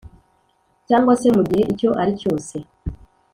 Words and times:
cyangwa 0.87 1.13
se 1.21 1.27
mu 1.37 1.43
gihe 1.49 1.63
icyo 1.73 1.89
ari 2.01 2.13
cyose 2.21 2.55